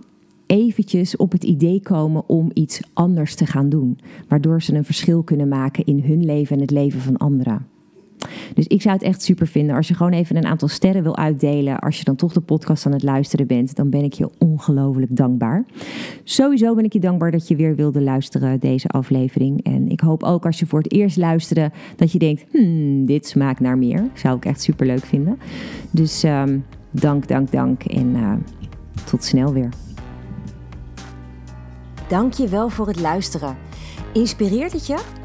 eventjes 0.46 1.18
op 1.18 1.32
het 1.32 1.44
idee 1.44 1.82
komen 1.82 2.30
om 2.30 2.52
iets 2.54 2.82
anders 2.94 3.36
te 3.36 3.46
gaan 3.46 3.70
doen, 3.70 4.00
waardoor 4.28 4.62
ze 4.62 4.74
een 4.74 4.86
verschil 4.86 5.24
kunnen 5.24 5.48
maken 5.48 5.86
in 5.86 6.04
hun 6.04 6.26
leven 6.26 6.56
en 6.56 6.62
het 6.62 6.72
leven 6.72 7.02
van 7.02 7.18
anderen. 7.18 7.75
Dus 8.54 8.68
ik 8.68 8.82
zou 8.82 8.94
het 8.94 9.04
echt 9.04 9.24
super 9.24 9.48
vinden 9.48 9.76
als 9.76 9.88
je 9.88 9.94
gewoon 9.94 10.12
even 10.12 10.36
een 10.36 10.46
aantal 10.46 10.68
sterren 10.68 11.04
wil 11.04 11.18
uitdelen. 11.18 11.80
Als 11.80 11.98
je 11.98 12.04
dan 12.04 12.16
toch 12.16 12.34
de 12.34 12.42
podcast 12.42 12.86
aan 12.86 12.92
het 12.92 13.04
luisteren 13.04 13.48
bent, 13.48 13.76
dan 13.76 13.90
ben 13.90 14.04
ik 14.04 14.14
je 14.14 14.30
ongelooflijk 14.38 15.16
dankbaar. 15.16 15.66
Sowieso 16.24 16.76
ben 16.76 16.84
ik 16.84 16.94
je 16.94 17.00
dankbaar 17.00 17.32
dat 17.32 17.48
je 17.48 17.56
weer 17.56 17.76
wilde 17.76 18.02
luisteren 18.02 18.60
deze 18.60 18.88
aflevering. 18.88 19.64
En 19.64 19.90
ik 19.90 20.00
hoop 20.00 20.24
ook 20.24 20.46
als 20.46 20.60
je 20.60 20.66
voor 20.66 20.80
het 20.80 20.92
eerst 20.92 21.18
luisterde 21.18 21.72
dat 21.96 22.12
je 22.12 22.20
denkt, 22.20 22.46
hmm, 22.52 23.06
dit 23.06 23.28
smaakt 23.28 23.60
naar 23.60 23.78
meer. 23.78 24.04
Zou 24.14 24.38
ik 24.38 24.46
echt 24.46 24.62
super 24.62 24.86
leuk 24.86 25.06
vinden. 25.06 25.38
Dus 25.92 26.24
um, 26.24 26.66
dank, 26.92 27.28
dank, 27.28 27.52
dank 27.52 27.84
en 27.84 28.16
uh, 28.16 28.34
tot 29.06 29.24
snel 29.24 29.54
weer. 29.54 29.70
Dank 32.08 32.34
je 32.34 32.48
wel 32.48 32.70
voor 32.70 32.88
het 32.88 33.00
luisteren. 33.00 33.58
Inspireert 34.14 34.72
het 34.72 34.88
je? 34.88 35.25